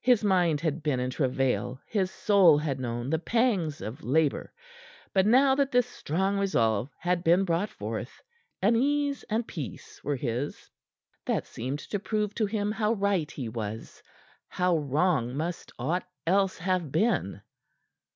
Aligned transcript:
His 0.00 0.24
mind 0.24 0.60
had 0.60 0.82
been 0.82 0.98
in 0.98 1.10
travail; 1.10 1.80
his 1.86 2.10
soul 2.10 2.58
had 2.58 2.80
known 2.80 3.10
the 3.10 3.18
pangs 3.20 3.80
of 3.80 4.02
labor. 4.02 4.52
But 5.14 5.24
now 5.24 5.54
that 5.54 5.70
this 5.70 5.86
strong 5.86 6.36
resolve 6.36 6.90
had 6.98 7.22
been 7.22 7.44
brought 7.44 7.70
forth, 7.70 8.20
an 8.60 8.74
ease 8.74 9.22
and 9.30 9.46
peace 9.46 10.02
were 10.02 10.16
his 10.16 10.68
that 11.26 11.46
seemed 11.46 11.78
to 11.78 12.00
prove 12.00 12.34
to 12.34 12.46
him 12.46 12.72
how 12.72 12.94
right 12.94 13.30
he 13.30 13.48
was, 13.48 14.02
how 14.48 14.76
wrong 14.78 15.36
must 15.36 15.70
aught 15.78 16.02
else 16.26 16.58
have 16.58 16.90
been. 16.90 17.40